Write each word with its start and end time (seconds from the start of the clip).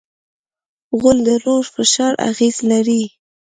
غول 0.99 1.17
د 1.27 1.29
لوړ 1.43 1.63
فشار 1.75 2.13
اغېز 2.29 2.55
لري. 2.71 3.03